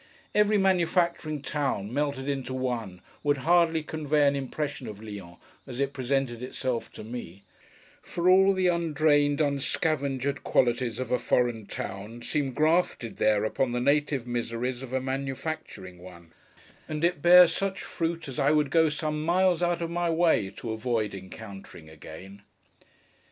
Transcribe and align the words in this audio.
Every 0.33 0.57
manufacturing 0.57 1.43
town, 1.43 1.93
melted 1.93 2.27
into 2.27 2.55
one, 2.55 3.01
would 3.21 3.37
hardly 3.45 3.83
convey 3.83 4.27
an 4.27 4.35
impression 4.35 4.87
of 4.87 4.99
Lyons 4.99 5.37
as 5.67 5.79
it 5.79 5.93
presented 5.93 6.41
itself 6.41 6.91
to 6.93 7.03
me: 7.03 7.43
for 8.01 8.27
all 8.27 8.53
the 8.53 8.65
undrained, 8.65 9.41
unscavengered 9.41 10.41
qualities 10.43 10.99
of 10.99 11.11
a 11.11 11.19
foreign 11.19 11.67
town, 11.67 12.23
seemed 12.23 12.55
grafted, 12.55 13.17
there, 13.17 13.45
upon 13.45 13.73
the 13.73 13.79
native 13.79 14.25
miseries 14.25 14.81
of 14.81 14.91
a 14.91 14.99
manufacturing 14.99 15.99
one; 15.99 16.33
and 16.89 17.03
it 17.03 17.21
bears 17.21 17.53
such 17.53 17.83
fruit 17.83 18.27
as 18.27 18.39
I 18.39 18.49
would 18.49 18.71
go 18.71 18.89
some 18.89 19.23
miles 19.23 19.61
out 19.61 19.83
of 19.83 19.91
my 19.91 20.09
way 20.09 20.49
to 20.57 20.71
avoid 20.71 21.13
encountering 21.13 21.91
again. 21.91 22.41